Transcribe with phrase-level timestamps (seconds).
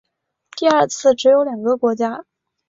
[0.57, 2.25] 第二次只有两个国家。